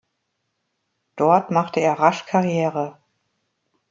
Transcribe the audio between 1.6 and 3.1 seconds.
er rasch Karriere.